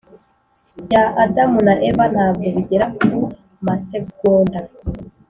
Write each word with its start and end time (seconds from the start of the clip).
bya 0.85 1.03
adamu 1.23 1.57
na 1.67 1.73
eva 1.89 2.05
ntabwo 2.13 2.45
bigera 2.55 2.85
kumasegonda 2.97 4.59